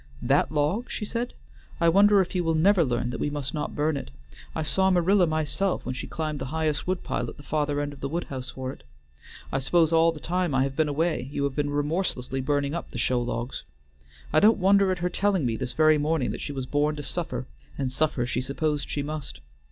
[0.23, 1.35] "That log?" she said,
[1.79, 4.09] "I wonder if you will never learn that we must not burn it?
[4.55, 7.93] I saw Marilla myself when she climbed the highest wood pile at the farther end
[7.93, 8.81] of the wood house for it.
[9.51, 12.89] I suppose all the time I have been away you have been remorselessly burning up
[12.89, 13.63] the show logs.
[14.33, 17.03] I don't wonder at her telling me this very morning that she was born to
[17.03, 17.45] suffer,
[17.77, 19.39] and suffer she supposed she must.